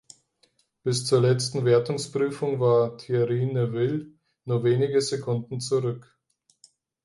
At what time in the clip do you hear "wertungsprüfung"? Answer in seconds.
1.63-2.59